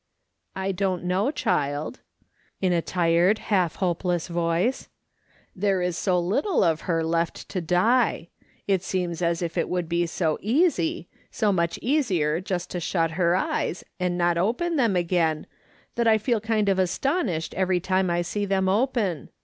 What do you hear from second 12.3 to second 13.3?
just to shut